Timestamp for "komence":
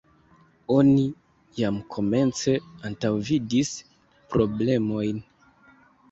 1.95-2.55